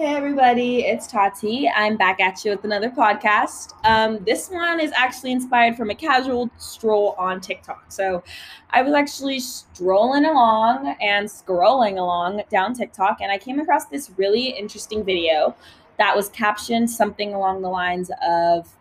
Hey 0.00 0.16
everybody, 0.16 0.86
it's 0.86 1.06
Tati. 1.06 1.68
I'm 1.68 1.98
back 1.98 2.20
at 2.20 2.42
you 2.42 2.52
with 2.52 2.64
another 2.64 2.88
podcast. 2.88 3.74
Um, 3.84 4.24
this 4.24 4.48
one 4.48 4.80
is 4.80 4.92
actually 4.96 5.32
inspired 5.32 5.76
from 5.76 5.90
a 5.90 5.94
casual 5.94 6.48
stroll 6.56 7.14
on 7.18 7.38
TikTok. 7.38 7.84
So 7.92 8.24
I 8.70 8.80
was 8.80 8.94
actually 8.94 9.40
strolling 9.40 10.24
along 10.24 10.96
and 11.02 11.28
scrolling 11.28 11.98
along 11.98 12.40
down 12.50 12.72
TikTok, 12.72 13.18
and 13.20 13.30
I 13.30 13.36
came 13.36 13.60
across 13.60 13.84
this 13.90 14.10
really 14.16 14.46
interesting 14.46 15.04
video 15.04 15.54
that 15.98 16.16
was 16.16 16.30
captioned 16.30 16.90
something 16.90 17.34
along 17.34 17.60
the 17.60 17.68
lines 17.68 18.10
of 18.26 18.74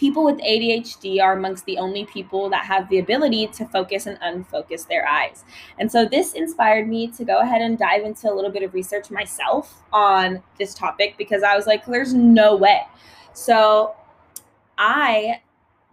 people 0.00 0.24
with 0.24 0.38
ADHD 0.38 1.22
are 1.22 1.36
amongst 1.36 1.66
the 1.66 1.76
only 1.76 2.06
people 2.06 2.48
that 2.48 2.64
have 2.64 2.88
the 2.88 2.98
ability 2.98 3.46
to 3.48 3.66
focus 3.66 4.06
and 4.06 4.18
unfocus 4.20 4.88
their 4.88 5.06
eyes. 5.06 5.44
And 5.78 5.92
so 5.92 6.06
this 6.06 6.32
inspired 6.32 6.88
me 6.88 7.08
to 7.08 7.22
go 7.22 7.40
ahead 7.40 7.60
and 7.60 7.76
dive 7.76 8.04
into 8.04 8.32
a 8.32 8.34
little 8.34 8.50
bit 8.50 8.62
of 8.62 8.72
research 8.72 9.10
myself 9.10 9.82
on 9.92 10.42
this 10.58 10.72
topic 10.72 11.16
because 11.18 11.42
I 11.42 11.54
was 11.54 11.66
like, 11.66 11.84
there's 11.84 12.14
no 12.14 12.56
way. 12.56 12.80
So 13.34 13.94
I 14.78 15.42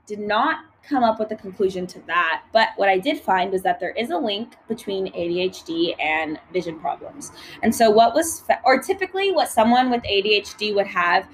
did 0.05 0.19
not 0.19 0.59
come 0.87 1.03
up 1.03 1.19
with 1.19 1.29
a 1.31 1.35
conclusion 1.35 1.85
to 1.87 1.99
that. 2.07 2.43
But 2.53 2.69
what 2.77 2.87
I 2.87 2.97
did 2.97 3.19
find 3.19 3.51
was 3.51 3.61
that 3.63 3.77
there 3.81 3.91
is 3.91 4.09
a 4.09 4.17
link 4.17 4.55
between 4.69 5.11
ADHD 5.11 6.01
and 6.01 6.39
vision 6.53 6.79
problems. 6.79 7.33
And 7.61 7.75
so, 7.75 7.89
what 7.89 8.13
was, 8.13 8.43
or 8.63 8.81
typically, 8.81 9.33
what 9.33 9.49
someone 9.49 9.91
with 9.91 10.01
ADHD 10.03 10.73
would 10.73 10.87
have 10.87 11.27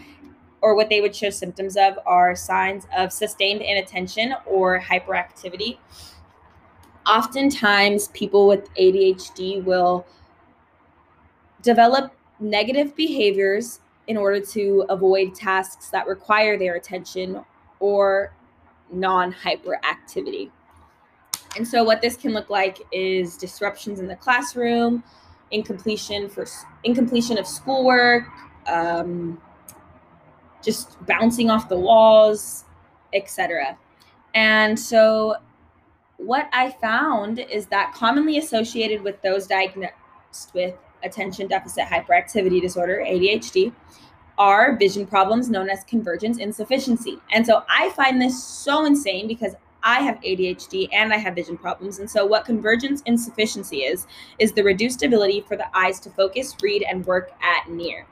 or 0.63 0.76
what 0.76 0.88
they 0.90 1.02
would 1.02 1.13
show 1.13 1.30
symptoms 1.30 1.76
of 1.76 1.99
are 2.05 2.35
signs 2.38 2.88
of 2.98 3.12
sustained 3.12 3.62
inattention 3.62 4.34
or 4.45 4.80
hyperactivity. 4.80 5.77
Oftentimes, 7.05 8.08
people 8.08 8.48
with 8.48 8.73
ADHD 8.76 9.62
will 9.62 10.07
develop 11.62 12.16
negative 12.40 12.95
behaviors 12.95 13.81
in 14.07 14.16
order 14.16 14.40
to 14.40 14.85
avoid 14.88 15.35
tasks 15.35 15.90
that 15.90 16.07
require 16.07 16.57
their 16.57 16.76
attention 16.76 17.43
or 17.82 18.34
non 18.90 19.34
hyperactivity. 19.34 20.49
And 21.57 21.68
so, 21.68 21.84
what 21.84 22.02
this 22.02 22.15
can 22.15 22.32
look 22.32 22.49
like 22.49 22.80
is 22.93 23.35
disruptions 23.35 23.99
in 23.99 24.07
the 24.07 24.15
classroom, 24.15 25.04
incompletion 25.52 26.30
for 26.30 26.46
incompletion 26.85 27.37
of 27.37 27.46
schoolwork, 27.46 28.24
um, 28.65 29.41
just 30.63 31.03
bouncing 31.05 31.49
off 31.49 31.69
the 31.69 31.77
walls, 31.77 32.65
etc. 33.13 33.77
And 34.33 34.79
so 34.79 35.35
what 36.17 36.49
I 36.53 36.71
found 36.71 37.39
is 37.39 37.67
that 37.67 37.93
commonly 37.93 38.37
associated 38.37 39.01
with 39.01 39.21
those 39.21 39.47
diagnosed 39.47 39.91
with 40.53 40.75
attention 41.03 41.47
deficit 41.47 41.85
hyperactivity 41.85 42.61
disorder, 42.61 43.03
ADHD, 43.05 43.73
are 44.37 44.75
vision 44.77 45.05
problems 45.05 45.49
known 45.49 45.69
as 45.69 45.84
convergence 45.84 46.37
insufficiency. 46.37 47.19
And 47.31 47.45
so 47.45 47.63
I 47.69 47.89
find 47.89 48.21
this 48.21 48.41
so 48.43 48.85
insane 48.85 49.27
because 49.27 49.55
I 49.84 49.99
have 49.99 50.15
ADHD 50.21 50.87
and 50.93 51.13
I 51.13 51.17
have 51.17 51.35
vision 51.35 51.57
problems. 51.57 51.99
And 51.99 52.09
so, 52.09 52.25
what 52.25 52.45
convergence 52.45 53.03
insufficiency 53.05 53.79
is, 53.79 54.07
is 54.39 54.53
the 54.53 54.63
reduced 54.63 55.03
ability 55.03 55.41
for 55.41 55.57
the 55.57 55.65
eyes 55.77 55.99
to 56.01 56.09
focus, 56.09 56.55
read, 56.63 56.84
and 56.84 57.05
work 57.05 57.31
at 57.41 57.69
near. 57.69 58.07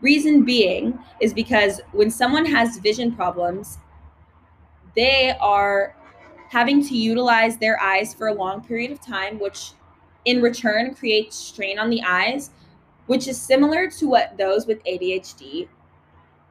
Reason 0.00 0.44
being 0.44 0.98
is 1.20 1.32
because 1.32 1.80
when 1.92 2.10
someone 2.10 2.44
has 2.44 2.78
vision 2.78 3.14
problems, 3.14 3.78
they 4.94 5.34
are 5.40 5.96
having 6.50 6.86
to 6.86 6.96
utilize 6.96 7.56
their 7.56 7.80
eyes 7.80 8.14
for 8.14 8.28
a 8.28 8.34
long 8.34 8.62
period 8.62 8.92
of 8.92 9.00
time, 9.00 9.38
which 9.38 9.72
in 10.24 10.40
return 10.40 10.94
creates 10.94 11.36
strain 11.36 11.78
on 11.78 11.90
the 11.90 12.02
eyes, 12.02 12.50
which 13.06 13.28
is 13.28 13.40
similar 13.40 13.90
to 13.90 14.08
what 14.08 14.36
those 14.38 14.66
with 14.66 14.82
ADHD 14.84 15.68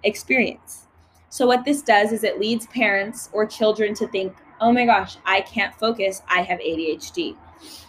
experience. 0.04 0.88
So, 1.30 1.48
what 1.48 1.66
this 1.66 1.82
does 1.82 2.12
is 2.12 2.24
it 2.24 2.40
leads 2.40 2.68
parents 2.68 3.30
or 3.34 3.46
children 3.46 3.96
to 3.96 4.08
think, 4.08 4.36
oh 4.62 4.72
my 4.72 4.86
gosh, 4.86 5.18
I 5.26 5.42
can't 5.42 5.74
focus, 5.76 6.22
I 6.28 6.42
have 6.42 6.60
ADHD. 6.60 7.36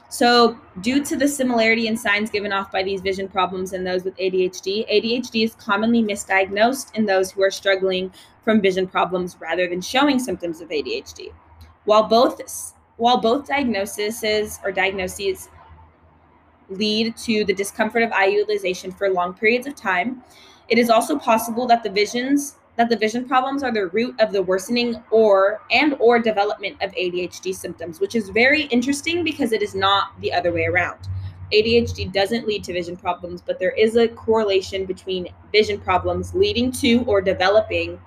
So, 0.09 0.57
due 0.81 1.03
to 1.05 1.17
the 1.17 1.27
similarity 1.27 1.89
in 1.89 1.97
signs 1.97 2.31
given 2.31 2.53
off 2.53 2.71
by 2.71 2.85
these 2.85 3.01
vision 3.01 3.27
problems 3.27 3.73
in 3.73 3.83
those 3.83 4.05
with 4.05 4.17
ADHD, 4.17 4.89
ADHD 4.89 5.45
is 5.45 5.57
commonly 5.57 6.05
misdiagnosed 6.05 6.95
in 6.95 7.05
those 7.05 7.33
who 7.33 7.43
are 7.43 7.51
struggling 7.51 8.13
from 8.45 8.61
vision 8.61 8.87
problems 8.87 9.37
rather 9.41 9.67
than 9.67 9.81
showing 9.81 10.21
symptoms 10.21 10.61
of 10.61 10.69
ADHD. 10.69 11.33
While 11.85 12.05
both 12.05 12.41
while 12.97 13.19
both 13.19 13.49
diagnoses 13.49 14.61
or 14.63 14.71
diagnoses 14.71 15.49
lead 16.69 17.17
to 17.17 17.45
the 17.45 17.53
discomfort 17.53 18.03
of 18.03 18.13
eye 18.13 18.27
utilization 18.27 18.93
for 18.93 19.11
long 19.11 19.35
periods 19.35 19.67
of 19.67 19.75
time, 19.75 20.23
it 20.69 20.79
is 20.79 20.91
also 20.91 21.19
possible 21.19 21.67
that 21.67 21.83
the 21.83 21.91
visions 21.91 22.57
that 22.77 22.89
the 22.89 22.97
vision 22.97 23.27
problems 23.27 23.63
are 23.63 23.73
the 23.73 23.87
root 23.89 24.19
of 24.21 24.33
the 24.33 24.43
worsening 24.43 25.03
or 25.11 25.61
and 25.71 25.95
or 26.01 26.19
development 26.19 26.77
of 26.83 26.91
ADHD 26.93 27.55
symptoms, 27.55 28.01
which 28.01 28.15
is 28.15 28.29
very 28.31 28.63
interesting 28.65 29.23
because 29.23 29.53
it 29.53 29.63
is 29.63 29.75
not 29.75 30.19
the 30.21 30.33
other 30.33 30.53
way 30.53 30.65
around. 30.65 31.09
ADHD 31.53 32.13
doesn't 32.13 32.47
lead 32.49 32.65
to 32.65 32.73
vision 32.73 32.97
problems, 32.97 33.41
but 33.41 33.59
there 33.59 33.71
is 33.73 33.97
a 33.97 34.09
correlation 34.09 34.87
between 34.87 35.29
vision 35.53 35.79
problems 35.81 36.35
leading 36.35 36.73
to 36.73 37.05
or 37.07 37.21
developing 37.21 38.01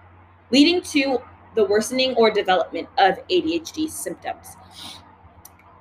leading 0.52 0.82
to 0.82 1.20
the 1.56 1.64
worsening 1.64 2.14
or 2.16 2.32
development 2.32 2.88
of 2.98 3.16
ADHD 3.30 3.90
symptoms. 3.90 4.56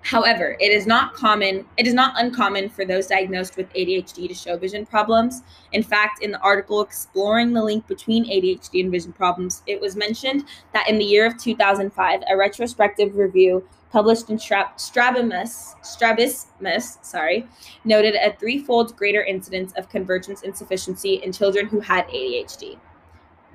However, 0.07 0.57
it 0.61 0.71
is 0.71 0.87
not 0.87 1.15
common, 1.15 1.67
it 1.77 1.85
is 1.85 1.93
not 1.93 2.15
uncommon 2.17 2.69
for 2.69 2.85
those 2.85 3.09
diagnosed 3.09 3.57
with 3.57 3.69
ADHD 3.73 4.29
to 4.29 4.35
show 4.35 4.57
vision 4.57 4.87
problems. 4.87 5.43
In 5.73 5.83
fact, 5.83 6.23
in 6.23 6.31
the 6.31 6.39
article 6.39 6.81
exploring 6.81 7.53
the 7.53 7.65
link 7.65 7.89
between 7.89 8.25
ADHD 8.25 8.83
and 8.83 8.93
vision 8.93 9.13
problems, 9.13 9.65
it 9.67 9.81
was 9.81 9.97
mentioned 9.97 10.45
that 10.73 10.89
in 10.89 10.99
the 10.99 11.05
year 11.05 11.27
of 11.27 11.37
2005, 11.39 12.21
a 12.31 12.37
retrospective 12.37 13.17
review 13.17 13.69
published 13.91 14.31
in 14.31 14.39
Strabismus, 14.39 15.75
Strabismus, 15.83 16.99
sorry, 17.03 17.49
noted 17.85 18.15
a 18.15 18.33
threefold 18.37 18.95
greater 18.95 19.25
incidence 19.25 19.73
of 19.73 19.89
convergence 19.89 20.43
insufficiency 20.43 21.15
in 21.15 21.33
children 21.33 21.67
who 21.67 21.81
had 21.81 22.07
ADHD. 22.07 22.79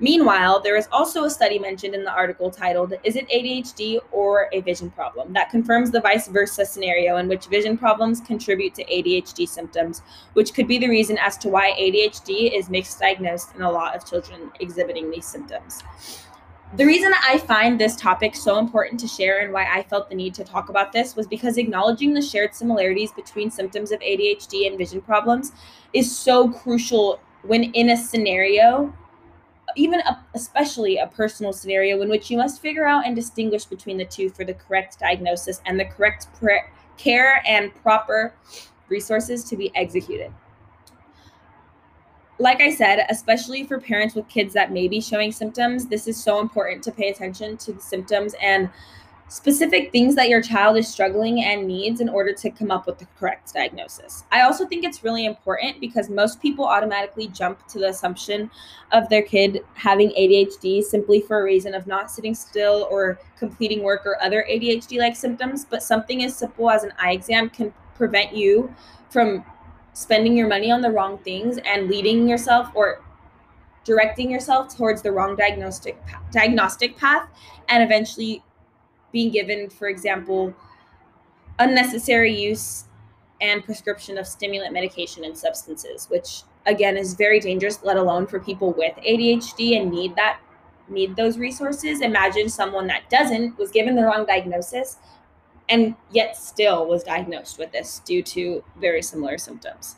Meanwhile, 0.00 0.62
there 0.62 0.76
is 0.76 0.88
also 0.90 1.24
a 1.24 1.30
study 1.30 1.58
mentioned 1.58 1.94
in 1.94 2.02
the 2.02 2.10
article 2.10 2.50
titled, 2.50 2.94
Is 3.04 3.14
it 3.14 3.28
ADHD 3.28 4.00
or 4.10 4.48
a 4.52 4.60
vision 4.60 4.90
problem? 4.90 5.32
that 5.34 5.50
confirms 5.50 5.90
the 5.90 6.00
vice 6.00 6.28
versa 6.28 6.64
scenario 6.64 7.18
in 7.18 7.28
which 7.28 7.46
vision 7.46 7.78
problems 7.78 8.20
contribute 8.20 8.74
to 8.74 8.84
ADHD 8.84 9.48
symptoms, 9.48 10.02
which 10.32 10.54
could 10.54 10.66
be 10.66 10.78
the 10.78 10.88
reason 10.88 11.18
as 11.18 11.36
to 11.38 11.48
why 11.48 11.72
ADHD 11.78 12.56
is 12.56 12.68
misdiagnosed 12.68 13.54
in 13.54 13.62
a 13.62 13.70
lot 13.70 13.94
of 13.94 14.04
children 14.04 14.50
exhibiting 14.60 15.10
these 15.10 15.26
symptoms. 15.26 15.82
The 16.74 16.86
reason 16.86 17.10
that 17.10 17.24
I 17.28 17.36
find 17.36 17.78
this 17.78 17.94
topic 17.96 18.34
so 18.34 18.58
important 18.58 18.98
to 19.00 19.06
share 19.06 19.40
and 19.40 19.52
why 19.52 19.66
I 19.70 19.82
felt 19.82 20.08
the 20.08 20.14
need 20.14 20.32
to 20.34 20.42
talk 20.42 20.70
about 20.70 20.90
this 20.90 21.14
was 21.14 21.26
because 21.26 21.58
acknowledging 21.58 22.14
the 22.14 22.22
shared 22.22 22.54
similarities 22.54 23.12
between 23.12 23.50
symptoms 23.50 23.92
of 23.92 24.00
ADHD 24.00 24.66
and 24.66 24.78
vision 24.78 25.02
problems 25.02 25.52
is 25.92 26.16
so 26.16 26.48
crucial 26.48 27.20
when 27.42 27.64
in 27.64 27.90
a 27.90 27.96
scenario 27.96 28.90
even 29.76 30.00
a, 30.00 30.24
especially 30.34 30.98
a 30.98 31.06
personal 31.06 31.52
scenario 31.52 32.00
in 32.02 32.08
which 32.08 32.30
you 32.30 32.36
must 32.36 32.60
figure 32.60 32.86
out 32.86 33.06
and 33.06 33.14
distinguish 33.14 33.64
between 33.64 33.96
the 33.96 34.04
two 34.04 34.30
for 34.30 34.44
the 34.44 34.54
correct 34.54 34.98
diagnosis 34.98 35.60
and 35.66 35.78
the 35.78 35.84
correct 35.84 36.28
pre- 36.38 36.62
care 36.96 37.42
and 37.46 37.74
proper 37.82 38.34
resources 38.88 39.44
to 39.44 39.56
be 39.56 39.74
executed. 39.74 40.32
Like 42.38 42.60
I 42.60 42.74
said, 42.74 43.06
especially 43.08 43.64
for 43.64 43.78
parents 43.78 44.14
with 44.14 44.28
kids 44.28 44.54
that 44.54 44.72
may 44.72 44.88
be 44.88 45.00
showing 45.00 45.32
symptoms, 45.32 45.86
this 45.86 46.08
is 46.08 46.22
so 46.22 46.40
important 46.40 46.82
to 46.84 46.90
pay 46.90 47.08
attention 47.08 47.56
to 47.58 47.72
the 47.72 47.80
symptoms 47.80 48.34
and 48.42 48.68
specific 49.32 49.90
things 49.92 50.14
that 50.14 50.28
your 50.28 50.42
child 50.42 50.76
is 50.76 50.86
struggling 50.86 51.42
and 51.42 51.66
needs 51.66 52.02
in 52.02 52.08
order 52.10 52.34
to 52.34 52.50
come 52.50 52.70
up 52.70 52.86
with 52.86 52.98
the 52.98 53.06
correct 53.18 53.54
diagnosis. 53.54 54.24
I 54.30 54.42
also 54.42 54.66
think 54.66 54.84
it's 54.84 55.02
really 55.02 55.24
important 55.24 55.80
because 55.80 56.10
most 56.10 56.42
people 56.42 56.66
automatically 56.66 57.28
jump 57.28 57.66
to 57.68 57.78
the 57.78 57.88
assumption 57.88 58.50
of 58.92 59.08
their 59.08 59.22
kid 59.22 59.64
having 59.72 60.10
ADHD 60.10 60.82
simply 60.82 61.22
for 61.22 61.40
a 61.40 61.44
reason 61.44 61.72
of 61.72 61.86
not 61.86 62.10
sitting 62.10 62.34
still 62.34 62.86
or 62.90 63.18
completing 63.38 63.82
work 63.82 64.02
or 64.04 64.22
other 64.22 64.44
ADHD 64.50 64.98
like 64.98 65.16
symptoms. 65.16 65.64
But 65.64 65.82
something 65.82 66.22
as 66.24 66.36
simple 66.36 66.68
as 66.68 66.84
an 66.84 66.92
eye 66.98 67.12
exam 67.12 67.48
can 67.48 67.72
prevent 67.94 68.36
you 68.36 68.74
from 69.08 69.46
spending 69.94 70.36
your 70.36 70.46
money 70.46 70.70
on 70.70 70.82
the 70.82 70.90
wrong 70.90 71.16
things 71.16 71.56
and 71.64 71.88
leading 71.88 72.28
yourself 72.28 72.68
or 72.74 73.00
directing 73.84 74.30
yourself 74.30 74.76
towards 74.76 75.00
the 75.00 75.10
wrong 75.10 75.36
diagnostic 75.36 75.98
diagnostic 76.30 76.96
path 76.96 77.28
and 77.68 77.82
eventually 77.82 78.42
being 79.12 79.30
given, 79.30 79.68
for 79.70 79.88
example, 79.88 80.54
unnecessary 81.58 82.34
use 82.34 82.84
and 83.40 83.64
prescription 83.64 84.18
of 84.18 84.26
stimulant 84.26 84.72
medication 84.72 85.24
and 85.24 85.36
substances, 85.36 86.06
which 86.08 86.42
again 86.66 86.96
is 86.96 87.14
very 87.14 87.40
dangerous, 87.40 87.82
let 87.82 87.96
alone 87.96 88.26
for 88.26 88.40
people 88.40 88.72
with 88.72 88.94
ADHD 88.96 89.80
and 89.80 89.90
need 89.90 90.16
that 90.16 90.40
need 90.88 91.16
those 91.16 91.38
resources. 91.38 92.00
Imagine 92.00 92.48
someone 92.48 92.86
that 92.86 93.08
doesn't 93.10 93.58
was 93.58 93.70
given 93.70 93.94
the 93.94 94.02
wrong 94.02 94.24
diagnosis 94.26 94.98
and 95.68 95.94
yet 96.10 96.36
still 96.36 96.86
was 96.86 97.02
diagnosed 97.02 97.58
with 97.58 97.72
this 97.72 98.00
due 98.00 98.22
to 98.22 98.62
very 98.80 99.02
similar 99.02 99.38
symptoms. 99.38 99.96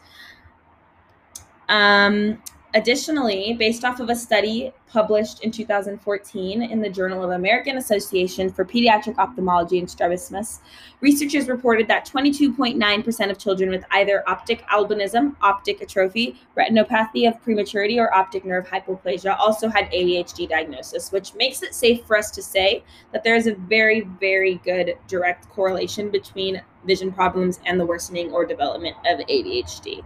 Um, 1.68 2.42
Additionally, 2.74 3.54
based 3.56 3.84
off 3.84 4.00
of 4.00 4.10
a 4.10 4.16
study 4.16 4.72
published 4.88 5.44
in 5.44 5.52
2014 5.52 6.60
in 6.60 6.80
the 6.80 6.88
Journal 6.88 7.22
of 7.22 7.30
American 7.30 7.76
Association 7.76 8.50
for 8.50 8.64
Pediatric 8.64 9.16
Ophthalmology 9.16 9.78
and 9.78 9.88
Strabismus, 9.88 10.58
researchers 11.00 11.46
reported 11.46 11.86
that 11.86 12.04
22.9% 12.04 13.30
of 13.30 13.38
children 13.38 13.70
with 13.70 13.84
either 13.92 14.28
optic 14.28 14.66
albinism, 14.66 15.36
optic 15.40 15.82
atrophy, 15.82 16.40
retinopathy 16.58 17.28
of 17.28 17.40
prematurity, 17.42 18.00
or 18.00 18.12
optic 18.12 18.44
nerve 18.44 18.66
hypoplasia 18.66 19.38
also 19.38 19.68
had 19.68 19.84
ADHD 19.92 20.48
diagnosis, 20.48 21.12
which 21.12 21.32
makes 21.34 21.62
it 21.62 21.76
safe 21.76 22.04
for 22.04 22.16
us 22.18 22.32
to 22.32 22.42
say 22.42 22.82
that 23.12 23.22
there 23.22 23.36
is 23.36 23.46
a 23.46 23.54
very, 23.54 24.00
very 24.18 24.56
good 24.64 24.98
direct 25.06 25.48
correlation 25.50 26.10
between 26.10 26.60
vision 26.84 27.12
problems 27.12 27.60
and 27.66 27.78
the 27.78 27.86
worsening 27.86 28.32
or 28.32 28.44
development 28.44 28.96
of 29.06 29.20
ADHD. 29.20 30.02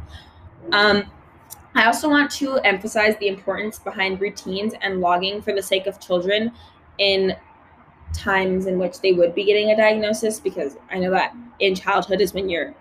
Um, 0.73 1.11
I 1.78 1.86
also 1.86 2.08
want 2.08 2.28
to 2.32 2.56
emphasize 2.64 3.16
the 3.19 3.28
importance 3.28 3.78
behind 3.78 4.20
routines 4.20 4.75
and 4.82 5.00
logging 5.00 5.40
for 5.40 5.52
the 5.54 5.62
sake 5.62 5.86
of 5.86 6.00
children 6.00 6.50
in 6.98 7.36
times 8.12 8.66
in 8.66 8.80
which 8.80 9.00
they 9.00 9.12
would 9.12 9.32
be 9.32 9.44
getting 9.44 9.70
a 9.70 9.76
diagnosis 9.76 10.40
because 10.40 10.76
I 10.90 10.98
know 10.98 11.12
that 11.12 11.36
in 11.60 11.76
childhood 11.76 12.20
is 12.20 12.34
when 12.34 12.48
your 12.48 12.75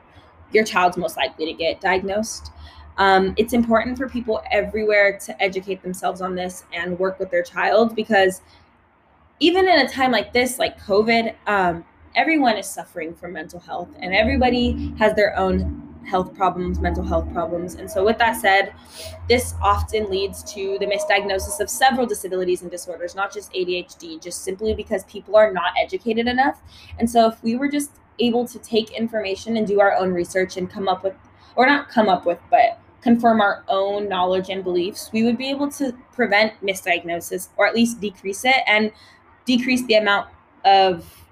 your 0.52 0.64
child's 0.64 0.98
most 0.98 1.16
likely 1.16 1.46
to 1.46 1.54
get 1.54 1.80
diagnosed. 1.80 2.52
Um, 2.98 3.36
it's 3.38 3.54
important 3.54 4.00
for 4.00 4.10
people 4.10 4.42
everywhere 4.50 5.20
to 5.26 5.44
educate 5.44 5.84
themselves 5.84 6.20
on 6.20 6.34
this 6.34 6.64
and 6.74 6.98
work 6.98 7.20
with 7.20 7.30
their 7.30 7.44
child 7.44 7.96
because 7.96 8.42
even 9.40 9.68
in 9.68 9.78
a 9.78 9.88
time 9.88 10.12
like 10.12 10.34
this, 10.34 10.58
like 10.58 10.80
COVID, 10.80 11.36
um, 11.46 11.86
everyone 12.16 12.58
is 12.58 12.66
suffering 12.66 13.14
from 13.14 13.34
mental 13.34 13.60
health 13.60 13.90
and 14.00 14.16
everybody 14.16 14.96
has 14.98 15.14
their 15.14 15.38
own 15.38 15.87
health 16.08 16.34
problems, 16.34 16.80
mental 16.80 17.04
health 17.04 17.32
problems. 17.34 17.76
And 17.76 17.90
so, 17.90 18.04
with 18.04 18.18
that 18.18 18.40
said, 18.40 18.74
this 19.28 19.54
often 19.62 20.10
leads 20.10 20.44
to 20.54 20.78
the 20.80 20.86
misdiagnosis 20.86 21.60
of 21.60 21.70
several 21.70 22.06
disabilities 22.06 22.62
and 22.62 22.72
disorders, 22.72 23.14
not 23.14 23.34
just 23.34 23.52
ADHD, 23.54 24.22
just 24.22 24.44
simply 24.44 24.74
because 24.74 25.04
people 25.06 25.36
are 25.36 25.52
not 25.52 25.74
educated 25.80 26.28
enough. 26.28 26.62
And 27.00 27.10
so, 27.10 27.28
if 27.28 27.42
we 27.44 27.56
were 27.56 27.70
just 27.70 27.92
able 28.20 28.48
to 28.48 28.58
take 28.60 28.92
information 28.92 29.58
and 29.58 29.68
do 29.68 29.80
our 29.80 29.94
own 29.94 30.12
research 30.12 30.58
and 30.58 30.70
come 30.70 30.88
up 30.88 31.04
with, 31.04 31.16
or 31.56 31.68
not 31.68 31.90
come 31.90 32.10
up 32.10 32.26
with, 32.26 32.40
but 32.50 32.80
confirm 33.02 33.42
our 33.42 33.64
own 33.68 34.10
knowledge 34.10 34.50
and 34.50 34.64
beliefs, 34.64 35.10
we 35.14 35.24
would 35.24 35.38
be 35.38 35.50
able 35.50 35.70
to 35.72 35.94
prevent 36.14 36.60
misdiagnosis 36.62 37.50
or 37.58 37.68
at 37.68 37.76
least 37.76 38.02
decrease 38.02 38.44
it 38.44 38.58
and 38.66 38.92
decrease 39.46 39.86
the 39.86 39.96
amount 39.96 40.28
of 40.66 41.27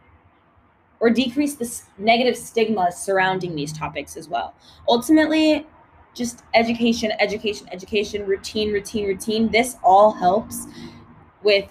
or 1.06 1.12
decrease 1.12 1.54
the 1.54 1.82
negative 2.00 2.36
stigma 2.36 2.92
surrounding 2.92 3.56
these 3.56 3.72
topics 3.72 4.18
as 4.18 4.28
well. 4.28 4.56
Ultimately, 4.90 5.68
just 6.16 6.42
education, 6.56 7.12
education, 7.20 7.68
education, 7.72 8.26
routine, 8.26 8.74
routine, 8.74 9.06
routine. 9.06 9.52
This 9.52 9.76
all 9.84 10.12
helps 10.12 10.66
with 11.44 11.70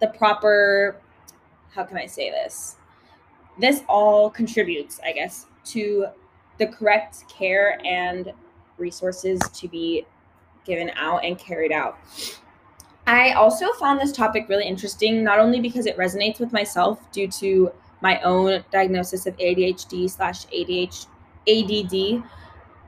the 0.00 0.06
proper, 0.06 1.00
how 1.74 1.82
can 1.82 1.96
I 1.96 2.06
say 2.06 2.30
this? 2.30 2.76
This 3.58 3.82
all 3.88 4.30
contributes, 4.30 5.00
I 5.04 5.10
guess, 5.10 5.46
to 5.72 6.06
the 6.58 6.68
correct 6.68 7.28
care 7.28 7.84
and 7.84 8.32
resources 8.78 9.40
to 9.54 9.66
be 9.66 10.06
given 10.64 10.92
out 10.94 11.24
and 11.24 11.36
carried 11.36 11.72
out. 11.72 11.98
I 13.10 13.32
also 13.32 13.72
found 13.72 14.00
this 14.00 14.12
topic 14.12 14.48
really 14.48 14.66
interesting, 14.66 15.24
not 15.24 15.40
only 15.40 15.58
because 15.58 15.86
it 15.86 15.96
resonates 15.96 16.38
with 16.38 16.52
myself 16.52 17.10
due 17.10 17.26
to 17.42 17.72
my 18.02 18.20
own 18.20 18.62
diagnosis 18.70 19.26
of 19.26 19.36
ADHD 19.38 20.08
slash 20.08 20.46
ADHD, 20.46 21.06
ADD, 21.48 22.22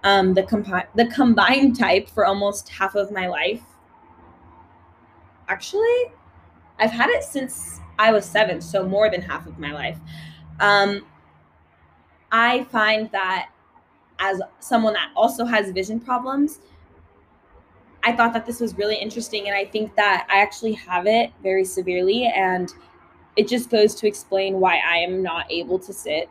um, 0.05 0.33
the, 0.33 0.45
compi- 0.45 0.87
the 0.95 1.07
combined 1.07 1.77
type 1.77 2.09
for 2.09 2.25
almost 2.25 2.69
half 2.69 2.95
of 2.95 3.11
my 3.11 3.27
life. 3.27 3.63
Actually, 5.49 6.13
I've 6.79 6.93
had 6.93 7.11
it 7.11 7.25
since 7.25 7.81
I 7.99 8.13
was 8.13 8.25
seven, 8.25 8.61
so 8.61 8.87
more 8.87 9.11
than 9.11 9.23
half 9.23 9.49
of 9.49 9.59
my 9.59 9.73
life. 9.73 9.99
Um, 10.61 11.05
I 12.31 12.63
find 12.71 13.11
that 13.11 13.51
as 14.21 14.41
someone 14.61 14.93
that 14.93 15.11
also 15.17 15.45
has 15.45 15.73
vision 15.73 15.99
problems, 15.99 16.61
I 18.05 18.13
thought 18.13 18.33
that 18.33 18.47
this 18.47 18.61
was 18.61 18.77
really 18.77 18.97
interesting. 18.97 19.47
And 19.47 19.57
I 19.57 19.65
think 19.65 19.95
that 19.97 20.27
I 20.29 20.41
actually 20.41 20.73
have 20.73 21.07
it 21.07 21.31
very 21.43 21.65
severely. 21.65 22.25
And 22.25 22.73
it 23.37 23.49
just 23.49 23.71
goes 23.71 23.95
to 23.97 24.07
explain 24.07 24.61
why 24.61 24.79
I 24.79 24.99
am 24.99 25.23
not 25.23 25.51
able 25.51 25.79
to 25.79 25.93
sit 25.93 26.29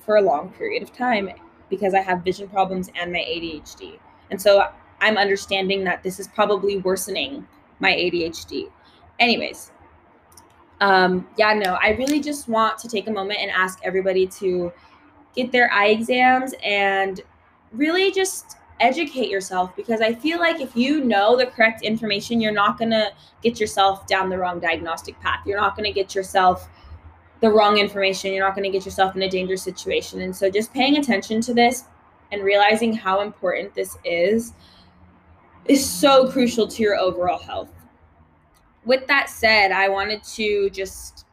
for 0.00 0.16
a 0.16 0.22
long 0.22 0.50
period 0.50 0.82
of 0.82 0.92
time 0.92 1.30
because 1.68 1.94
I 1.94 2.00
have 2.00 2.22
vision 2.22 2.48
problems 2.48 2.90
and 2.98 3.12
my 3.12 3.18
ADHD. 3.18 3.98
And 4.30 4.40
so 4.40 4.70
I'm 5.00 5.16
understanding 5.16 5.84
that 5.84 6.02
this 6.02 6.18
is 6.18 6.28
probably 6.28 6.78
worsening 6.78 7.46
my 7.80 7.92
ADHD. 7.92 8.70
Anyways, 9.18 9.72
um, 10.80 11.26
yeah, 11.36 11.52
no, 11.54 11.76
I 11.80 11.90
really 11.90 12.20
just 12.20 12.48
want 12.48 12.78
to 12.78 12.88
take 12.88 13.08
a 13.08 13.10
moment 13.10 13.40
and 13.40 13.50
ask 13.50 13.80
everybody 13.82 14.26
to 14.26 14.72
get 15.34 15.52
their 15.52 15.70
eye 15.72 15.88
exams 15.88 16.54
and 16.62 17.20
really 17.72 18.10
just 18.10 18.56
educate 18.80 19.30
yourself 19.30 19.74
because 19.76 20.00
I 20.00 20.14
feel 20.14 20.38
like 20.38 20.60
if 20.60 20.76
you 20.76 21.04
know 21.04 21.36
the 21.36 21.46
correct 21.46 21.82
information, 21.82 22.40
you're 22.40 22.52
not 22.52 22.78
going 22.78 22.90
to 22.90 23.10
get 23.42 23.60
yourself 23.60 24.06
down 24.06 24.28
the 24.28 24.38
wrong 24.38 24.60
diagnostic 24.60 25.18
path. 25.20 25.40
You're 25.46 25.60
not 25.60 25.76
going 25.76 25.84
to 25.84 25.92
get 25.92 26.14
yourself 26.14 26.68
the 27.40 27.50
wrong 27.50 27.78
information. 27.78 28.32
You're 28.32 28.44
not 28.44 28.54
going 28.54 28.64
to 28.64 28.76
get 28.76 28.84
yourself 28.84 29.16
in 29.16 29.22
a 29.22 29.28
dangerous 29.28 29.62
situation. 29.62 30.22
And 30.22 30.34
so 30.34 30.50
just 30.50 30.72
paying 30.72 30.96
attention 30.96 31.40
to 31.42 31.54
this 31.54 31.84
and 32.32 32.42
realizing 32.42 32.92
how 32.92 33.20
important 33.20 33.74
this 33.74 33.96
is 34.04 34.52
is 35.66 35.88
so 35.88 36.30
crucial 36.30 36.66
to 36.66 36.82
your 36.82 36.96
overall 36.96 37.38
health. 37.38 37.70
With 38.84 39.06
that 39.06 39.28
said, 39.28 39.70
I 39.70 39.88
wanted 39.88 40.24
to 40.24 40.70
just 40.70 41.26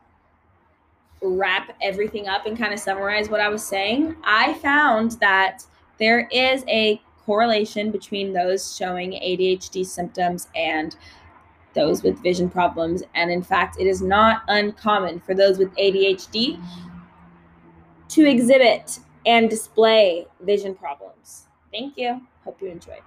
wrap 1.22 1.76
everything 1.82 2.28
up 2.28 2.46
and 2.46 2.58
kind 2.58 2.74
of 2.74 2.80
summarize 2.80 3.30
what 3.30 3.40
I 3.40 3.50
was 3.50 3.64
saying. 3.64 4.16
I 4.24 4.54
found 4.56 5.14
that 5.14 5.64
there 5.98 6.28
is 6.32 6.64
a 6.68 7.02
correlation 7.26 7.92
between 7.92 8.34
those 8.34 8.76
showing 8.76 9.12
ADHD 9.12 9.86
symptoms 9.86 10.48
and 10.56 10.96
those 11.74 12.04
with 12.04 12.22
vision 12.22 12.50
problems. 12.50 13.04
And 13.14 13.32
in 13.32 13.44
fact, 13.44 13.78
it 13.80 13.88
is 13.88 14.02
not 14.02 14.44
uncommon 14.48 15.20
for 15.20 15.34
those 15.34 15.58
with 15.58 15.74
ADHD 15.76 16.60
to 18.10 18.26
exhibit 18.26 19.00
and 19.26 19.50
display 19.50 20.28
vision 20.42 20.76
problems. 20.76 21.48
Thank 21.72 21.98
you. 21.98 22.22
Hope 22.44 22.62
you 22.62 22.70
enjoyed. 22.70 23.02